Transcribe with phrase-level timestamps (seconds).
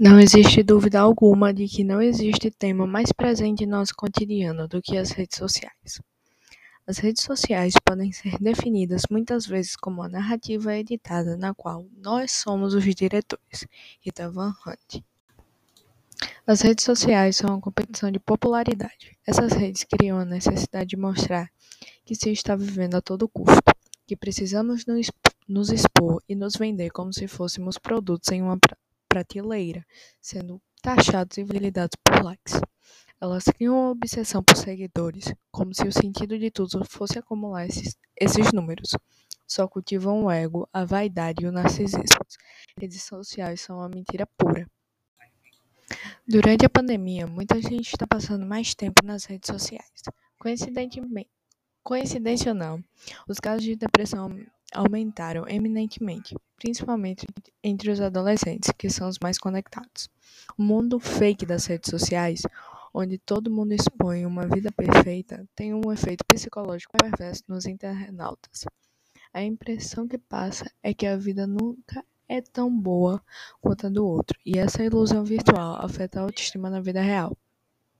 [0.00, 4.80] Não existe dúvida alguma de que não existe tema mais presente em nosso cotidiano do
[4.80, 6.00] que as redes sociais.
[6.86, 12.30] As redes sociais podem ser definidas muitas vezes como a narrativa editada na qual nós
[12.30, 13.66] somos os diretores.
[14.00, 15.02] Rita Van Hunt.
[16.46, 19.18] As redes sociais são uma competição de popularidade.
[19.26, 21.50] Essas redes criam a necessidade de mostrar
[22.04, 23.72] que se está vivendo a todo custo,
[24.06, 24.84] que precisamos
[25.48, 28.56] nos expor e nos vender como se fôssemos produtos em uma
[29.08, 29.84] prateleira,
[30.20, 32.60] sendo taxados e validados por likes.
[33.20, 37.96] Elas criam uma obsessão por seguidores, como se o sentido de tudo fosse acumular esses,
[38.16, 38.90] esses números.
[39.46, 42.20] Só cultivam o ego, a vaidade e o narcisismo.
[42.78, 44.70] Redes sociais são uma mentira pura.
[46.26, 50.02] Durante a pandemia, muita gente está passando mais tempo nas redes sociais.
[50.38, 51.30] Coincidentemente,
[51.82, 52.84] coincidência ou não,
[53.26, 54.28] os casos de depressão
[54.72, 57.26] aumentaram eminentemente, principalmente
[57.62, 60.10] entre os adolescentes, que são os mais conectados.
[60.58, 62.42] O mundo fake das redes sociais,
[62.92, 68.64] onde todo mundo expõe uma vida perfeita, tem um efeito psicológico perverso nos internautas.
[69.32, 73.22] A impressão que passa é que a vida nunca é tão boa
[73.60, 77.36] quanto a do outro, e essa ilusão virtual afeta a autoestima na vida real.